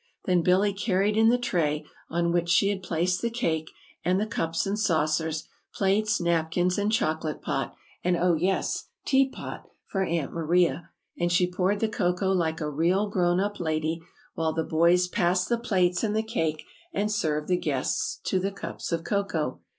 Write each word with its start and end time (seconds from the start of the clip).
Then 0.25 0.41
Billy 0.41 0.73
carried 0.73 1.15
in 1.15 1.29
the 1.29 1.37
tray, 1.37 1.85
on 2.09 2.31
which 2.31 2.49
she 2.49 2.69
had 2.69 2.81
placed 2.81 3.21
the 3.21 3.29
cake, 3.29 3.69
and 4.03 4.19
the 4.19 4.25
cups 4.25 4.65
and 4.65 4.79
saucers, 4.79 5.47
plates, 5.75 6.19
napkins, 6.19 6.79
and 6.79 6.91
Chocolate 6.91 7.39
Pot, 7.39 7.75
and, 8.03 8.17
oh, 8.17 8.33
yes, 8.33 8.87
Tea 9.05 9.29
Pot, 9.29 9.67
for 9.85 10.03
Aunt 10.03 10.33
Maria; 10.33 10.89
and 11.19 11.31
she 11.31 11.45
poured 11.45 11.81
the 11.81 11.87
cocoa 11.87 12.31
like 12.31 12.59
a 12.59 12.67
real 12.67 13.11
grown 13.11 13.39
lady, 13.59 14.01
while 14.33 14.53
the 14.53 14.63
boys 14.63 15.07
passed 15.07 15.49
the 15.49 15.59
plates 15.59 16.03
and 16.03 16.15
the 16.15 16.23
cake, 16.23 16.63
and 16.91 17.11
served 17.11 17.47
the 17.47 17.55
guests 17.55 18.19
to 18.23 18.39
the 18.39 18.49
cups 18.51 18.91
of 18.91 19.03
cocoa. 19.03 19.59